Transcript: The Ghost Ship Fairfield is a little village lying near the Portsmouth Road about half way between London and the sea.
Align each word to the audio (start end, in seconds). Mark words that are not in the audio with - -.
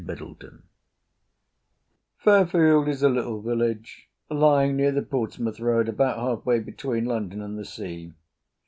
The 0.03 0.15
Ghost 0.15 0.41
Ship 0.41 0.53
Fairfield 2.17 2.87
is 2.87 3.03
a 3.03 3.09
little 3.09 3.39
village 3.39 4.09
lying 4.31 4.75
near 4.75 4.91
the 4.91 5.03
Portsmouth 5.03 5.59
Road 5.59 5.87
about 5.87 6.17
half 6.17 6.43
way 6.43 6.57
between 6.59 7.05
London 7.05 7.39
and 7.39 7.55
the 7.55 7.65
sea. 7.65 8.11